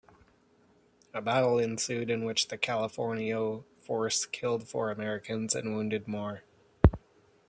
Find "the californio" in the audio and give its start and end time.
2.47-3.65